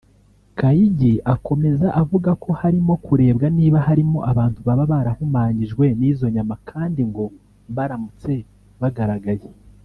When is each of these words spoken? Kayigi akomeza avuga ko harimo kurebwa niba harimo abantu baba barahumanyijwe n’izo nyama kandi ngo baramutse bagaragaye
Kayigi 0.59 1.13
akomeza 1.33 1.87
avuga 2.01 2.31
ko 2.43 2.49
harimo 2.61 2.93
kurebwa 3.05 3.47
niba 3.57 3.77
harimo 3.87 4.19
abantu 4.31 4.59
baba 4.67 4.85
barahumanyijwe 4.91 5.85
n’izo 5.99 6.25
nyama 6.35 6.55
kandi 6.69 7.01
ngo 7.09 7.23
baramutse 7.75 8.33
bagaragaye 8.81 9.45